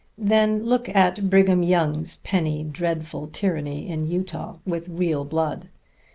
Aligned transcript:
Then 0.17 0.63
look 0.65 0.89
at 0.89 1.29
Brigham 1.29 1.61
Young's 1.61 2.15
penny 2.23 2.63
dreadful 2.63 3.27
tyranny 3.27 3.87
in 3.87 4.07
Utah, 4.09 4.55
with 4.65 4.89
real 4.89 5.25
blood. 5.25 5.69